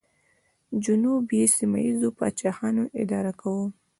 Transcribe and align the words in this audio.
جنوب 0.83 1.23
یې 1.37 1.43
سیمه 1.57 1.77
ییزو 1.85 2.09
پاچاهانو 2.17 2.83
اداره 3.01 3.31
کاوه 3.41 3.65